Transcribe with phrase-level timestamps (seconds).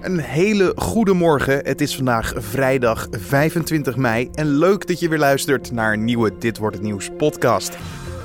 [0.00, 1.64] Een hele goede morgen.
[1.64, 6.38] Het is vandaag vrijdag 25 mei en leuk dat je weer luistert naar een nieuwe
[6.38, 7.76] Dit wordt het nieuws podcast.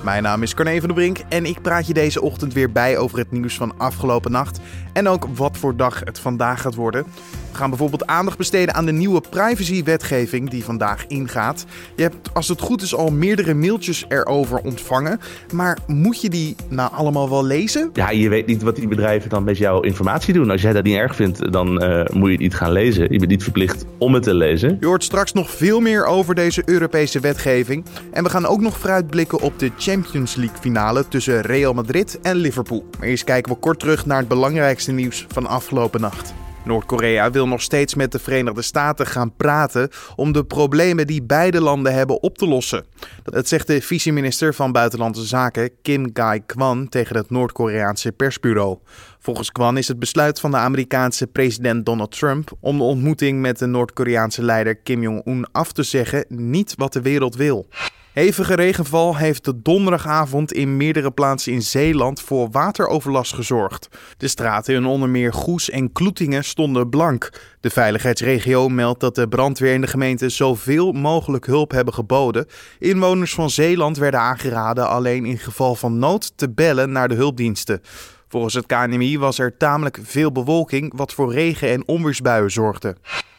[0.04, 2.98] Mijn naam is Corné van der Brink en ik praat je deze ochtend weer bij
[2.98, 4.60] over het nieuws van afgelopen nacht
[4.96, 7.05] en ook wat voor dag het vandaag gaat worden.
[7.52, 11.66] We gaan bijvoorbeeld aandacht besteden aan de nieuwe privacywetgeving die vandaag ingaat.
[11.95, 15.20] Je hebt als het goed is al meerdere mailtjes erover ontvangen.
[15.54, 17.89] Maar moet je die nou allemaal wel lezen?
[17.94, 20.52] Ja, je weet niet wat die bedrijven dan met jouw informatie doen.
[20.52, 23.12] Als jij dat niet erg vindt, dan uh, moet je het niet gaan lezen.
[23.12, 24.77] Je bent niet verplicht om het te lezen.
[24.80, 27.85] Je hoort straks nog veel meer over deze Europese wetgeving.
[28.12, 32.35] En we gaan ook nog vooruitblikken op de Champions League finale tussen Real Madrid en
[32.35, 32.85] Liverpool.
[32.99, 36.34] Maar eerst kijken we kort terug naar het belangrijkste nieuws van afgelopen nacht.
[36.66, 41.62] Noord-Korea wil nog steeds met de Verenigde Staten gaan praten om de problemen die beide
[41.62, 42.85] landen hebben op te lossen.
[43.23, 48.77] Dat zegt de vice-minister van Buitenlandse Zaken Kim Gai-kwan tegen het Noord-Koreaanse persbureau.
[49.20, 53.59] Volgens Kwan is het besluit van de Amerikaanse president Donald Trump om de ontmoeting met
[53.59, 57.67] de Noord-Koreaanse leider Kim Jong-un af te zeggen niet wat de wereld wil.
[58.16, 63.88] Hevige regenval heeft de donderdagavond in meerdere plaatsen in Zeeland voor wateroverlast gezorgd.
[64.18, 67.30] De straten in onder meer Goes en Kloetingen stonden blank.
[67.59, 72.47] De veiligheidsregio meldt dat de brandweer in de gemeente zoveel mogelijk hulp hebben geboden.
[72.80, 77.81] Inwoners van Zeeland werden aangeraden alleen in geval van nood te bellen naar de hulpdiensten.
[78.28, 82.96] Volgens het KNMI was er tamelijk veel bewolking, wat voor regen- en onweersbuien zorgde.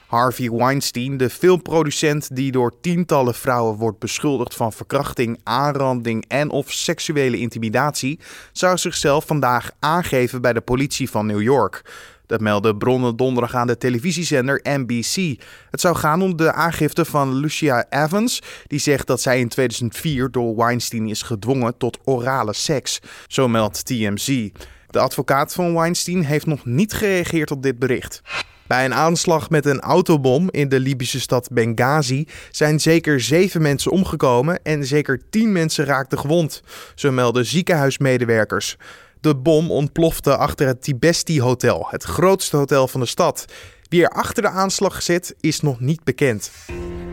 [0.07, 6.73] Harvey Weinstein, de filmproducent die door tientallen vrouwen wordt beschuldigd van verkrachting, aanranding en of
[6.73, 8.19] seksuele intimidatie,
[8.53, 11.83] zou zichzelf vandaag aangeven bij de politie van New York.
[12.27, 15.43] Dat meldden bronnen donderdag aan de televisiezender NBC.
[15.71, 20.31] Het zou gaan om de aangifte van Lucia Evans, die zegt dat zij in 2004
[20.31, 23.01] door Weinstein is gedwongen tot orale seks.
[23.27, 24.49] Zo meldt TMZ.
[24.91, 28.23] De advocaat van Weinstein heeft nog niet gereageerd op dit bericht.
[28.67, 33.91] Bij een aanslag met een autobom in de Libische stad Benghazi zijn zeker zeven mensen
[33.91, 36.62] omgekomen en zeker tien mensen raakten gewond,
[36.94, 38.76] zo melden ziekenhuismedewerkers.
[39.21, 43.44] De bom ontplofte achter het Tibesti Hotel, het grootste hotel van de stad.
[43.88, 46.50] Wie er achter de aanslag zit, is nog niet bekend.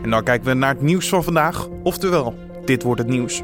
[0.02, 3.42] En dan kijken we naar het nieuws van vandaag, oftewel, dit wordt het nieuws.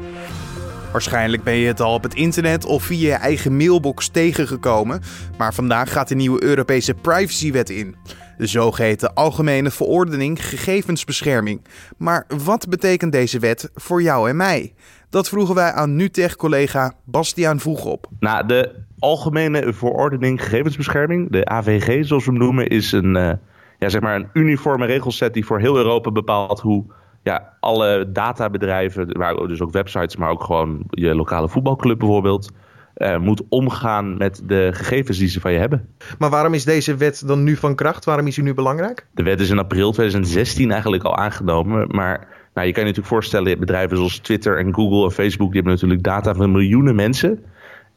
[0.91, 5.01] Waarschijnlijk ben je het al op het internet of via je eigen mailbox tegengekomen,
[5.37, 7.95] maar vandaag gaat de nieuwe Europese privacywet in.
[8.37, 11.61] De zogeheten Algemene Verordening Gegevensbescherming.
[11.97, 14.73] Maar wat betekent deze wet voor jou en mij?
[15.09, 18.07] Dat vroegen wij aan NUTEG-collega Bastiaan Vroegop.
[18.19, 23.31] Nou, de Algemene Verordening Gegevensbescherming, de AVG zoals we hem noemen, is een, uh,
[23.79, 26.85] ja, zeg maar een uniforme regelset die voor heel Europa bepaalt hoe
[27.23, 32.51] ja, alle databedrijven, waar dus ook websites, maar ook gewoon je lokale voetbalclub bijvoorbeeld,
[32.97, 35.87] uh, moet omgaan met de gegevens die ze van je hebben.
[36.19, 38.05] Maar waarom is deze wet dan nu van kracht?
[38.05, 39.07] Waarom is die nu belangrijk?
[39.13, 43.07] De wet is in april 2016 eigenlijk al aangenomen, maar nou, je kan je natuurlijk
[43.07, 47.43] voorstellen, bedrijven zoals Twitter en Google en Facebook, die hebben natuurlijk data van miljoenen mensen.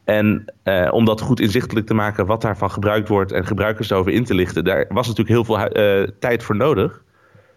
[0.03, 4.11] En uh, om dat goed inzichtelijk te maken wat daarvan gebruikt wordt en gebruikers erover
[4.11, 7.03] in te lichten, daar was natuurlijk heel veel uh, tijd voor nodig.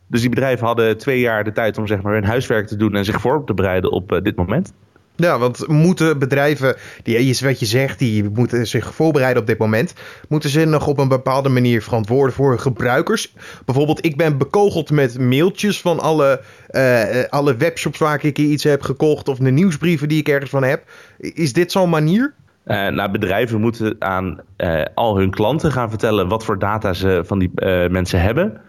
[0.08, 2.94] Dus die bedrijven hadden twee jaar de tijd om zeg maar, hun huiswerk te doen
[2.94, 4.72] en zich voor te bereiden op uh, dit moment.
[5.20, 9.94] Ja, want moeten bedrijven, die, wat je zegt, die moeten zich voorbereiden op dit moment.
[10.28, 13.34] Moeten ze nog op een bepaalde manier verantwoorden voor gebruikers?
[13.64, 18.82] Bijvoorbeeld, ik ben bekogeld met mailtjes van alle, uh, alle webshops waar ik iets heb
[18.82, 19.28] gekocht.
[19.28, 20.82] Of de nieuwsbrieven die ik ergens van heb.
[21.18, 22.34] Is dit zo'n manier?
[22.66, 27.22] Uh, nou, bedrijven moeten aan uh, al hun klanten gaan vertellen wat voor data ze
[27.24, 27.50] van die
[27.88, 28.60] mensen hebben.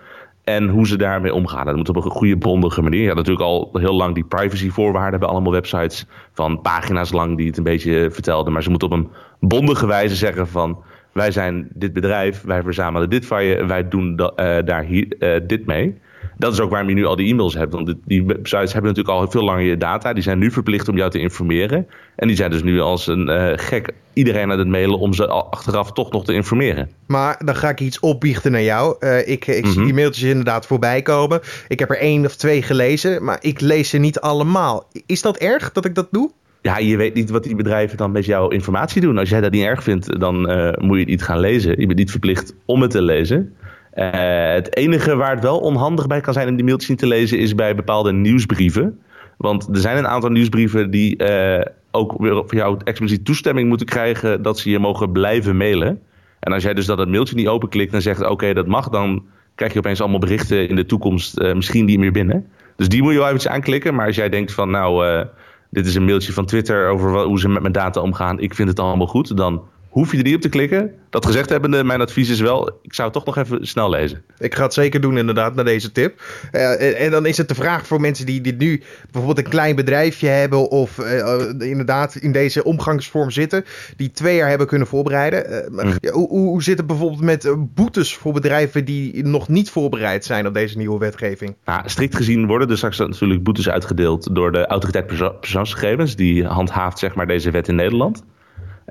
[0.56, 1.66] En hoe ze daarmee omgaan.
[1.66, 3.04] Dat moet op een goede, bondige manier.
[3.04, 6.06] Ja, natuurlijk al heel lang die privacyvoorwaarden bij allemaal websites.
[6.34, 8.54] Van pagina's lang die het een beetje vertelden.
[8.54, 10.84] Maar ze moeten op een bondige wijze zeggen van...
[11.12, 13.66] wij zijn dit bedrijf, wij verzamelen dit van je...
[13.66, 14.28] wij doen uh,
[14.66, 15.98] daar hier, uh, dit mee
[16.40, 17.74] dat is ook waarom je nu al die e-mails hebt.
[17.74, 20.14] Want die websites hebben natuurlijk al veel langer je data.
[20.14, 21.88] Die zijn nu verplicht om jou te informeren.
[22.16, 25.28] En die zijn dus nu als een uh, gek iedereen aan het mailen om ze
[25.28, 26.90] achteraf toch nog te informeren.
[27.08, 28.96] Maar dan ga ik iets opbiechten naar jou.
[29.00, 29.72] Uh, ik ik mm -hmm.
[29.72, 31.40] zie die mailtjes inderdaad voorbij komen.
[31.68, 34.88] Ik heb er één of twee gelezen, maar ik lees ze niet allemaal.
[35.06, 36.32] Is dat erg dat ik dat doe?
[36.62, 39.18] Ja, je weet niet wat die bedrijven dan met jouw informatie doen.
[39.18, 41.80] Als jij dat niet erg vindt, dan uh, moet je het niet gaan lezen.
[41.80, 43.56] Je bent niet verplicht om het te lezen.
[43.96, 47.08] Uh, het enige waar het wel onhandig bij kan zijn om die mailtjes niet te
[47.08, 49.00] lezen is bij bepaalde nieuwsbrieven.
[49.38, 53.88] Want er zijn een aantal nieuwsbrieven die uh, ook weer voor jou expliciet toestemming moeten
[53.88, 56.02] krijgen dat ze je mogen blijven mailen.
[56.40, 59.24] En als jij dus dat het mailtje niet openklikt en zegt oké dat mag, dan
[59.56, 62.48] krijg je opeens allemaal berichten in de toekomst uh, misschien niet meer binnen.
[62.76, 63.96] Dus die moet je wel eventjes aanklikken.
[63.96, 65.26] Maar als jij denkt van nou,
[65.70, 68.70] dit is een mailtje van Twitter over hoe ze met mijn data omgaan, ik vind
[68.70, 70.94] het allemaal goed, dan hoef je er niet op te klikken.
[71.10, 74.24] Dat gezegd hebbende, mijn advies is wel, ik zou het toch nog even snel lezen.
[74.38, 76.22] Ik ga het zeker doen inderdaad, naar deze tip.
[76.52, 79.76] Uh, en dan is het de vraag voor mensen die dit nu bijvoorbeeld een klein
[79.76, 83.66] bedrijfje hebben of uh, inderdaad in deze omgangsvorm zitten,
[83.96, 85.66] die twee jaar hebben kunnen voorbereiden.
[85.72, 85.94] Mm.
[86.12, 90.54] hoe, hoe zit het bijvoorbeeld met boetes voor bedrijven die nog niet voorbereid zijn op
[90.54, 91.56] deze nieuwe wetgeving?
[91.66, 95.08] Nou, strikt gezien worden er straks natuurlijk boetes uitgedeeld door de autoriteit
[95.40, 98.24] persoonsgegevens, die handhaaft zeg maar deze wet in Nederland.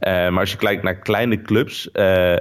[0.01, 1.89] Uh, maar als je kijkt naar kleine clubs.
[1.93, 2.37] Uh,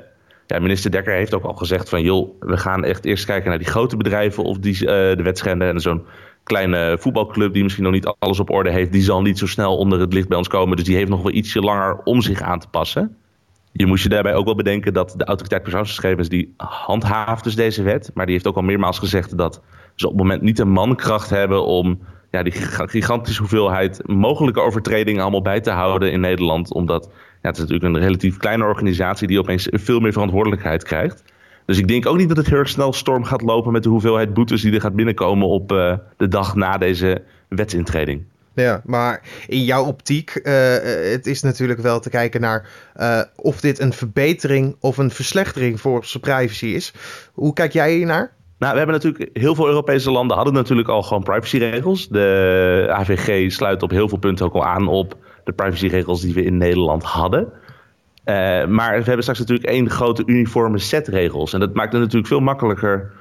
[0.48, 3.58] ja, minister Dekker heeft ook al gezegd van joh, we gaan echt eerst kijken naar
[3.58, 5.68] die grote bedrijven of die uh, de wet schenden.
[5.68, 6.06] En zo'n
[6.44, 9.78] kleine voetbalclub die misschien nog niet alles op orde heeft, die zal niet zo snel
[9.78, 10.78] onder het licht bij ons komen.
[10.78, 13.18] Dus die heeft nog wel ietsje langer om zich aan te passen.
[13.72, 17.84] Je moest je daarbij ook wel bedenken dat de autoriteit persoonsgegevens die handhaaft dus deze
[17.84, 18.12] wet.
[18.14, 19.62] Maar die heeft ook al meermaals gezegd dat
[19.96, 22.00] ze op het moment niet de mankracht hebben om
[22.32, 26.74] ja, die gigantische hoeveelheid mogelijke overtredingen allemaal bij te houden in Nederland.
[26.74, 31.24] Omdat ja, het is natuurlijk een relatief kleine organisatie die opeens veel meer verantwoordelijkheid krijgt.
[31.66, 34.34] Dus ik denk ook niet dat het heel snel storm gaat lopen met de hoeveelheid
[34.34, 38.24] boetes die er gaat binnenkomen op uh, de dag na deze wetsintreding.
[38.54, 40.54] Ja, maar in jouw optiek, uh,
[41.12, 45.82] het is natuurlijk wel te kijken naar uh, of dit een verbetering of een verslechtering
[45.82, 46.94] voor onze privacy is.
[47.34, 48.32] Hoe kijk jij hier naar?
[48.58, 52.08] Nou, we hebben natuurlijk heel veel Europese landen hadden natuurlijk al gewoon privacyregels.
[52.08, 55.18] De AVG sluit op heel veel punten ook al aan op
[55.48, 57.44] de privacyregels die we in Nederland hadden.
[57.44, 61.54] Uh, maar we hebben straks natuurlijk één grote uniforme set regels.
[61.54, 63.12] En dat maakt het natuurlijk veel makkelijker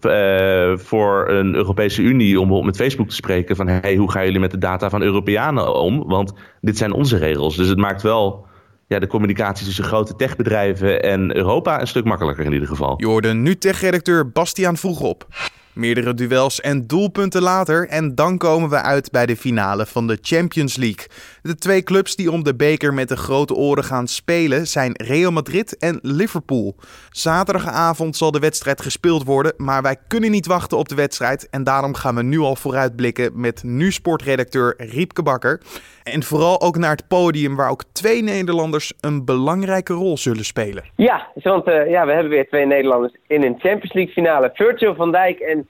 [0.00, 4.40] uh, voor een Europese Unie om met Facebook te spreken van hey, hoe gaan jullie
[4.40, 6.04] met de data van Europeanen om?
[6.06, 7.56] Want dit zijn onze regels.
[7.56, 8.46] Dus het maakt wel
[8.86, 12.94] ja, de communicatie tussen grote techbedrijven en Europa een stuk makkelijker in ieder geval.
[12.96, 15.26] Je hoorde nu tech-redacteur Bastiaan vroeg op.
[15.72, 20.18] Meerdere duels en doelpunten later en dan komen we uit bij de finale van de
[20.20, 21.06] Champions League.
[21.48, 25.32] De twee clubs die om de beker met de grote oren gaan spelen zijn Real
[25.32, 26.74] Madrid en Liverpool.
[27.10, 31.64] Zaterdagavond zal de wedstrijd gespeeld worden, maar wij kunnen niet wachten op de wedstrijd en
[31.64, 35.60] daarom gaan we nu al vooruitblikken met nu sportredacteur Riepke Bakker.
[36.02, 40.84] En vooral ook naar het podium waar ook twee Nederlanders een belangrijke rol zullen spelen.
[40.96, 44.50] Ja, want uh, ja, we hebben weer twee Nederlanders in een Champions League finale.
[44.54, 45.68] Virgil van Dijk en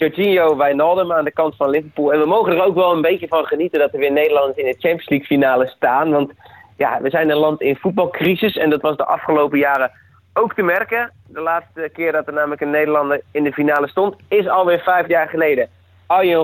[0.00, 2.12] Jorginho Wijnaldum aan de kant van Liverpool.
[2.12, 4.64] En we mogen er ook wel een beetje van genieten dat er weer Nederlanders in
[4.64, 6.10] de Champions League finale staan.
[6.10, 6.32] Want
[6.76, 9.90] ja, we zijn een land in voetbalcrisis en dat was de afgelopen jaren
[10.34, 11.12] ook te merken.
[11.26, 15.08] De laatste keer dat er namelijk een Nederlander in de finale stond, is alweer vijf
[15.08, 15.68] jaar geleden.
[16.06, 16.38] Arjen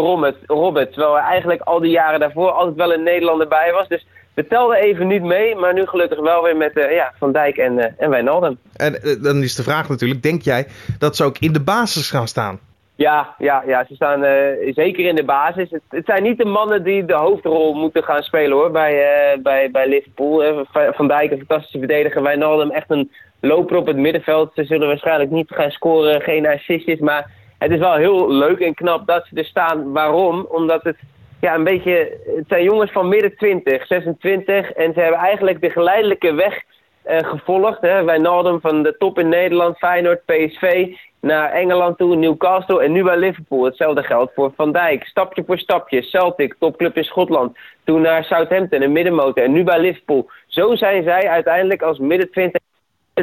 [0.47, 3.89] Robert, terwijl er eigenlijk al die jaren daarvoor altijd wel een Nederlander bij was.
[3.89, 7.33] Dus we telden even niet mee, maar nu gelukkig wel weer met uh, ja, Van
[7.33, 8.59] Dijk en, uh, en Wijnaldum.
[8.77, 10.67] En uh, dan is de vraag natuurlijk, denk jij
[10.99, 12.61] dat ze ook in de basis gaan staan?
[12.97, 15.71] Ja, ja, ja ze staan uh, zeker in de basis.
[15.71, 19.43] Het, het, zijn niet de mannen die de hoofdrol moeten gaan spelen hoor, bij, uh,
[19.43, 20.45] bij, bij Liverpool.
[20.45, 23.11] Uh, Van Dijk een fantastische verdediger, Wijnaldum echt een
[23.41, 24.51] loper op het middenveld.
[24.55, 28.75] Ze zullen waarschijnlijk niet gaan scoren, geen assistjes, maar het is wel heel leuk en
[28.75, 29.93] knap dat ze er staan.
[29.93, 30.47] Waarom?
[30.49, 30.97] Omdat het
[31.41, 35.71] ja, een beetje, het zijn jongens van midden 20, 26 en ze hebben eigenlijk de
[35.71, 36.63] geleidelijke weg
[37.07, 37.81] gevolgd.
[37.81, 38.05] Hè.
[38.05, 43.17] Wijnaldum van de top in Nederland, Feyenoord, PSV naar Engeland toe, Newcastle en nu bij
[43.17, 43.65] Liverpool.
[43.65, 45.05] Hetzelfde geldt voor Van Dijk.
[45.05, 46.03] Stapje voor stapje.
[46.03, 47.59] Celtic, topclub in Schotland.
[47.85, 49.45] Toen naar Southampton, een middenmotor.
[49.45, 50.31] En nu bij Liverpool.
[50.47, 52.61] Zo zijn zij uiteindelijk als midden 20,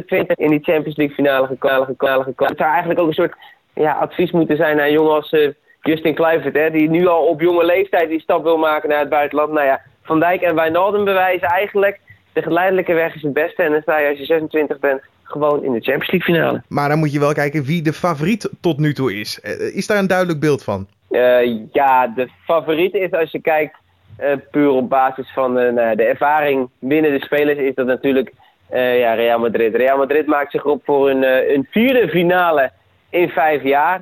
[0.06, 2.34] 20 in die Champions League finale gekomen.
[2.36, 3.36] Het zou eigenlijk ook een soort
[3.74, 6.56] ja, advies moeten zijn aan jongen als uh, Justin Kluivert.
[6.56, 9.52] Hè, die nu al op jonge leeftijd die stap wil maken naar het buitenland.
[9.52, 12.00] Nou ja, Van Dijk en Wijnaldum bewijzen eigenlijk...
[12.34, 13.64] de geleidelijke weg is het beste.
[13.64, 16.62] En dan sta je als je 26 bent gewoon in de Champions League finale.
[16.68, 19.40] Maar dan moet je wel kijken wie de favoriet tot nu toe is.
[19.42, 20.88] Eh, is daar een duidelijk beeld van?
[21.10, 23.76] Uh, ja, de favoriet is als je kijkt
[24.20, 28.34] uh, puur op basis van nou, de ervaring binnen de spelers is dat natuurlijk
[28.72, 29.76] ja, Real Madrid.
[29.76, 31.24] Real Madrid maakt zich op voor een,
[31.54, 32.72] een vierde finale
[33.10, 34.02] in vijf jaar.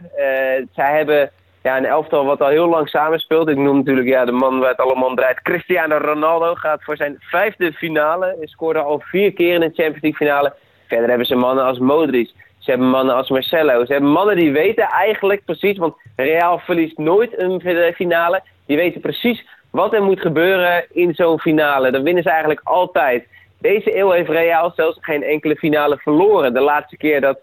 [0.73, 1.31] zij hebben
[1.61, 3.49] ja, een elftal wat al heel lang samenspeelt.
[3.49, 5.41] Ik noem natuurlijk ja, de man waar het allemaal draait.
[5.41, 8.35] Cristiano Ronaldo gaat voor zijn vijfde finale.
[8.37, 10.53] Hij scoorde al vier keer in de Champions League finale.
[10.87, 12.31] Verder hebben ze mannen als Modric.
[12.57, 13.85] Ze hebben mannen als Marcelo.
[13.85, 18.41] Ze hebben mannen die weten eigenlijk precies, want Real verliest nooit een finale.
[18.65, 21.91] Die weten precies wat er moet gebeuren in zo'n finale.
[21.91, 23.27] Dan winnen ze eigenlijk altijd.
[23.59, 26.53] Deze eeuw heeft Real zelfs geen enkele finale verloren.
[26.53, 27.39] De laatste keer dat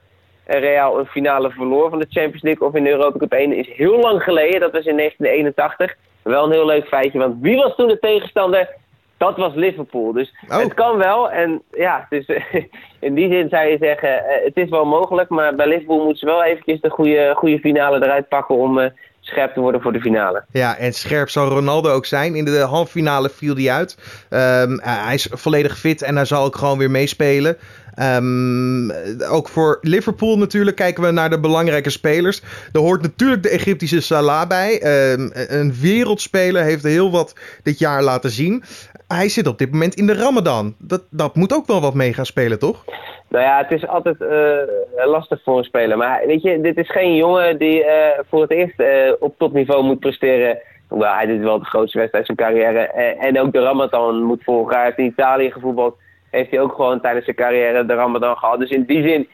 [0.51, 3.69] Real een finale verloor van de Champions League of in de Europa Cup 1 is
[3.69, 4.61] heel lang geleden.
[4.61, 5.97] Dat was in 1981.
[6.23, 8.77] Wel een heel leuk feitje, want wie was toen de tegenstander?
[9.19, 10.13] dat was Liverpool.
[10.13, 10.59] Dus oh.
[10.59, 11.31] het kan wel.
[11.31, 12.27] En ja, dus
[13.01, 15.29] in die zin zou je zeggen, eh, het is wel mogelijk.
[15.29, 18.87] Maar bij Liverpool moeten ze wel eventjes de goede, goede finale eruit pakken om uh,
[19.29, 20.45] scherp te worden voor de finale.
[20.51, 22.35] Ja, en scherp zal Ronaldo ook zijn.
[22.35, 23.97] In de halve finale viel hij uit.
[24.31, 27.57] Um, hij is volledig fit en hij zal ook gewoon weer meespelen.
[28.03, 28.93] Um,
[29.31, 32.43] ook voor Liverpool natuurlijk kijken we naar de belangrijke spelers.
[32.73, 34.73] Er hoort natuurlijk de Egyptische Salah bij.
[35.13, 38.65] Um, een wereldspeler heeft heel wat dit jaar laten zien.
[39.09, 40.75] Hij zit op dit moment in de Ramadan.
[40.79, 42.85] Dat, dat moet ook wel wat mee gaan spelen, toch?
[43.29, 45.97] Nou ja, het is altijd uh, lastig voor een speler.
[45.97, 47.91] Maar weet je, dit is geen jongen die uh,
[48.29, 50.59] voor het eerst uh, op topniveau moet presteren.
[50.89, 52.81] Hoewel hij dit wel de grootste wedstrijd zijn carrière.
[53.19, 54.77] en ook de Ramadan moet volgen.
[54.77, 55.97] Hij heeft in Italië gevoetbald
[56.31, 58.59] heeft hij ook gewoon tijdens zijn carrière de Ramadan gehad.
[58.59, 59.29] Dus in die zin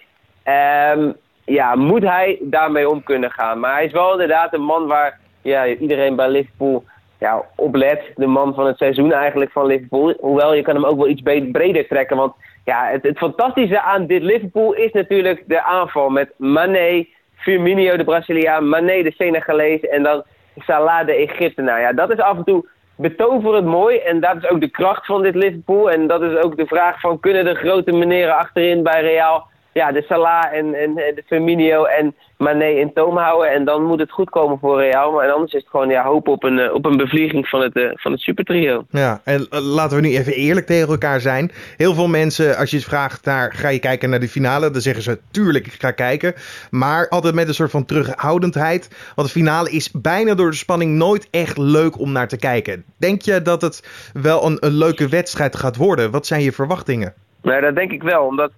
[0.97, 3.61] um, ja, moet hij daarmee om kunnen gaan.
[3.61, 6.85] Maar hij is wel inderdaad een man waar ja, iedereen bij Liverpool
[7.19, 8.03] ja, op let.
[8.17, 10.15] De man van het seizoen eigenlijk van Liverpool.
[10.21, 11.23] Hoewel, je kan hem ook wel iets
[11.53, 12.17] breder trekken.
[12.17, 12.35] Want
[12.65, 18.05] ja, het, het fantastische aan dit Liverpool is natuurlijk de aanval met Mané, Firmino de
[18.05, 20.23] Braziliaan, Mané de Senegalese en dan
[20.57, 21.81] Salah de Egyptenaar.
[21.81, 22.67] Ja, dat is af en toe
[22.97, 23.99] betoverend mooi.
[23.99, 25.91] En dat is ook de kracht van dit Liverpool.
[25.91, 29.93] En dat is ook de vraag van kunnen de grote meneren achterin bij Real ja,
[29.93, 33.51] de Salah en, en de Firmino en Mané in toom houden.
[33.51, 35.13] En dan moet het goed komen voor Real.
[35.13, 37.77] Maar anders is het gewoon ja, hoop op een, eh, op een bevlieging van het,
[37.77, 38.85] uh, van het supertrio.
[38.91, 41.51] Ja, en eh, laten we nu even eerlijk tegen elkaar zijn.
[41.77, 44.81] Heel veel mensen, als je het vraagt naar ga je kijken naar de finale, dan
[44.81, 46.35] zeggen ze tuurlijk ik ga kijken.
[46.71, 49.13] Maar altijd met een soort van terughoudendheid.
[49.15, 52.85] Want de finale is bijna door de spanning nooit echt leuk om naar te kijken.
[52.97, 56.11] Denk je dat het wel een, een leuke wedstrijd gaat worden?
[56.11, 57.15] Wat zijn je verwachtingen?
[57.43, 58.25] Nou, dat denk ik wel.
[58.25, 58.51] Omdat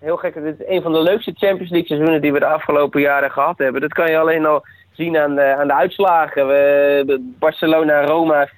[0.00, 0.34] heel gek.
[0.34, 3.58] Dit is een van de leukste Champions League seizoenen die we de afgelopen jaren gehad
[3.58, 3.80] hebben.
[3.80, 6.46] Dat kan je alleen al zien aan de, aan de uitslagen.
[6.46, 8.54] We, Barcelona, Roma 4-1,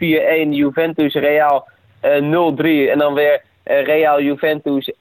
[0.48, 1.68] Juventus, Real
[2.04, 4.96] uh, 0-3 en dan weer uh, Real, Juventus 1-3.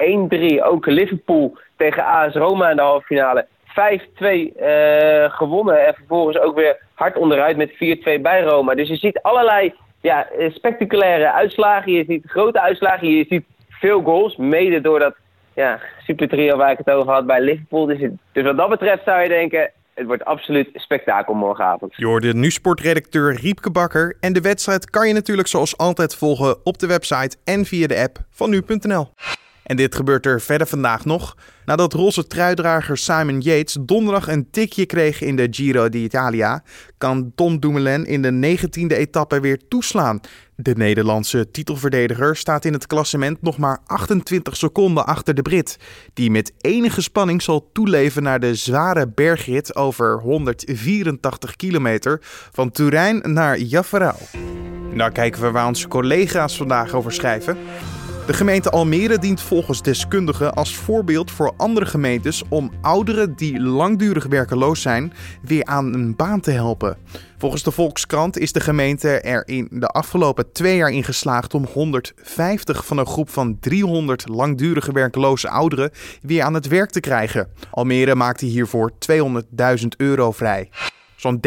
[0.63, 3.45] Ook Liverpool tegen AS Roma in de halve finale.
[3.69, 8.75] 5-2 uh, gewonnen en vervolgens ook weer hard onderuit met 4-2 bij Roma.
[8.75, 11.91] Dus je ziet allerlei ja, spectaculaire uitslagen.
[11.91, 13.07] Je ziet grote uitslagen.
[13.07, 15.15] Je ziet veel goals, mede doordat
[15.61, 17.85] ja, super trio waar ik het over had bij Liverpool.
[17.85, 17.99] Dus,
[18.31, 21.95] dus wat dat betreft zou je denken, het wordt absoluut spektakel morgenavond.
[21.95, 24.17] Je hoorde nu sportredacteur Riepke Bakker.
[24.19, 27.99] En de wedstrijd kan je natuurlijk zoals altijd volgen op de website en via de
[27.99, 29.09] app van nu.nl.
[29.71, 31.35] En dit gebeurt er verder vandaag nog.
[31.65, 36.63] Nadat roze truidrager Simon Yates donderdag een tikje kreeg in de Giro d'Italia,
[36.97, 40.19] kan Tom Dumoulin in de 19e etappe weer toeslaan.
[40.55, 45.77] De Nederlandse titelverdediger staat in het klassement nog maar 28 seconden achter de Brit,
[46.13, 52.19] die met enige spanning zal toeleven naar de zware bergrit over 184 kilometer
[52.51, 54.17] van Turijn naar Jaffarao.
[54.93, 57.57] Nou kijken we waar onze collega's vandaag over schrijven.
[58.25, 64.25] De gemeente Almere dient volgens deskundigen als voorbeeld voor andere gemeentes om ouderen die langdurig
[64.25, 66.97] werkeloos zijn weer aan een baan te helpen.
[67.37, 71.65] Volgens de Volkskrant is de gemeente er in de afgelopen twee jaar in geslaagd om
[71.65, 77.47] 150 van een groep van 300 langdurige werkloze ouderen weer aan het werk te krijgen.
[77.71, 80.69] Almere maakte hiervoor 200.000 euro vrij.
[81.21, 81.39] Zo'n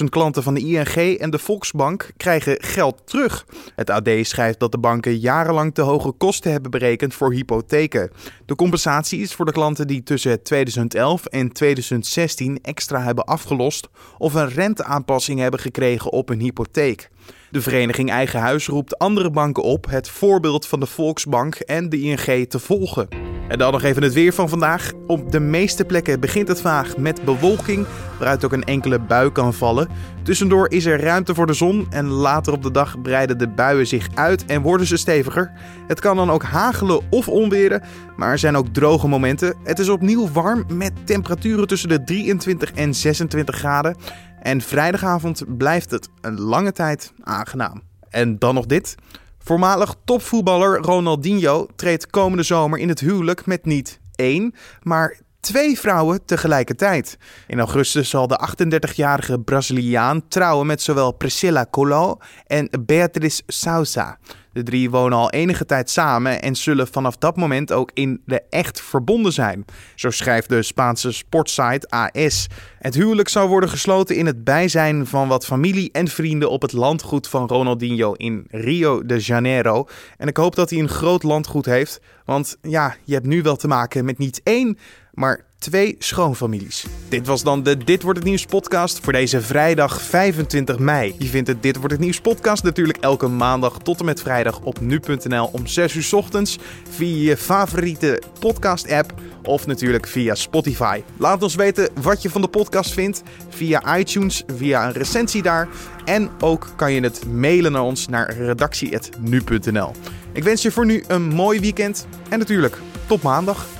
[0.00, 3.46] 30.000 klanten van de ING en de Volksbank krijgen geld terug.
[3.74, 8.10] Het AD schrijft dat de banken jarenlang te hoge kosten hebben berekend voor hypotheken.
[8.46, 14.34] De compensatie is voor de klanten die tussen 2011 en 2016 extra hebben afgelost of
[14.34, 17.10] een renteaanpassing hebben gekregen op hun hypotheek.
[17.50, 22.00] De vereniging Eigen Huis roept andere banken op het voorbeeld van de Volksbank en de
[22.00, 23.08] ING te volgen.
[23.48, 24.92] En dan nog even het weer van vandaag.
[25.06, 27.86] Op de meeste plekken begint het vaag met bewolking,
[28.18, 29.88] waaruit ook een enkele bui kan vallen.
[30.22, 33.86] Tussendoor is er ruimte voor de zon en later op de dag breiden de buien
[33.86, 35.52] zich uit en worden ze steviger.
[35.86, 37.82] Het kan dan ook hagelen of onweren,
[38.16, 39.54] maar er zijn ook droge momenten.
[39.64, 43.96] Het is opnieuw warm met temperaturen tussen de 23 en 26 graden.
[44.42, 47.82] En vrijdagavond blijft het een lange tijd aangenaam.
[48.08, 48.94] En dan nog dit.
[49.38, 55.18] Voormalig topvoetballer Ronaldinho treedt komende zomer in het huwelijk met niet één, maar
[55.48, 57.18] twee vrouwen tegelijkertijd.
[57.46, 64.18] In augustus zal de 38-jarige Braziliaan trouwen met zowel Priscilla Colo en Beatriz Sousa.
[64.52, 68.42] De drie wonen al enige tijd samen en zullen vanaf dat moment ook in de
[68.50, 69.64] echt verbonden zijn.
[69.94, 72.46] Zo schrijft de Spaanse sportsite AS.
[72.78, 76.72] Het huwelijk zou worden gesloten in het bijzijn van wat familie en vrienden op het
[76.72, 79.86] landgoed van Ronaldinho in Rio de Janeiro.
[80.16, 83.56] En ik hoop dat hij een groot landgoed heeft, want ja, je hebt nu wel
[83.56, 84.78] te maken met niet één,
[85.18, 86.86] maar twee schoonfamilies.
[87.08, 91.14] Dit was dan de Dit wordt het nieuws podcast voor deze vrijdag 25 mei.
[91.18, 94.60] Je vindt het Dit wordt het nieuws podcast natuurlijk elke maandag tot en met vrijdag
[94.60, 96.58] op nu.nl om 6 uur ochtends
[96.90, 101.02] via je favoriete podcast app of natuurlijk via Spotify.
[101.16, 105.68] Laat ons weten wat je van de podcast vindt via iTunes, via een recensie daar.
[106.04, 109.92] En ook kan je het mailen naar ons naar redactie.nu.nl.
[110.32, 113.77] Ik wens je voor nu een mooi weekend en natuurlijk tot maandag.